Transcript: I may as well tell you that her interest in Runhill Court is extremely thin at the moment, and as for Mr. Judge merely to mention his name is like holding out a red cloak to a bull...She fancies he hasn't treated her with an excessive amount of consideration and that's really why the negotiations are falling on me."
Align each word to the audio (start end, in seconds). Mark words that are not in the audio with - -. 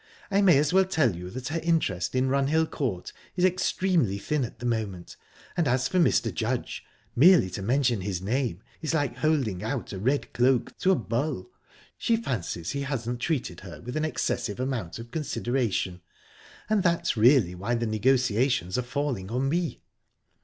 I 0.31 0.41
may 0.41 0.57
as 0.57 0.73
well 0.73 0.85
tell 0.85 1.15
you 1.15 1.29
that 1.29 1.49
her 1.49 1.59
interest 1.61 2.15
in 2.15 2.27
Runhill 2.27 2.65
Court 2.65 3.13
is 3.35 3.45
extremely 3.45 4.17
thin 4.17 4.43
at 4.43 4.57
the 4.57 4.65
moment, 4.65 5.15
and 5.55 5.67
as 5.67 5.87
for 5.87 5.99
Mr. 5.99 6.33
Judge 6.33 6.83
merely 7.15 7.51
to 7.51 7.61
mention 7.61 8.01
his 8.01 8.19
name 8.19 8.63
is 8.81 8.95
like 8.95 9.17
holding 9.17 9.63
out 9.63 9.93
a 9.93 9.99
red 9.99 10.33
cloak 10.33 10.75
to 10.79 10.89
a 10.89 10.95
bull...She 10.95 12.17
fancies 12.17 12.71
he 12.71 12.81
hasn't 12.81 13.19
treated 13.19 13.59
her 13.59 13.79
with 13.81 13.95
an 13.95 14.03
excessive 14.03 14.59
amount 14.59 14.97
of 14.97 15.11
consideration 15.11 16.01
and 16.67 16.81
that's 16.81 17.15
really 17.15 17.53
why 17.53 17.75
the 17.75 17.85
negotiations 17.85 18.79
are 18.79 18.81
falling 18.81 19.29
on 19.29 19.49
me." 19.49 19.83